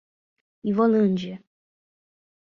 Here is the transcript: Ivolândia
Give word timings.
Ivolândia 0.71 1.33